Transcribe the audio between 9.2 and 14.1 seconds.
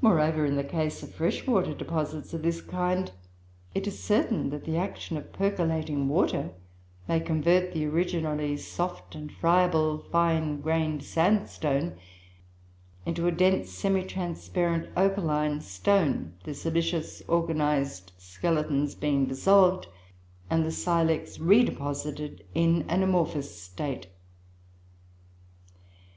friable, fine grained sandstone into a dense, semi